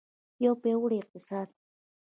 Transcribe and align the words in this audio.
یو 0.45 0.53
پیاوړی 0.61 0.97
اقتصاد. 0.99 1.47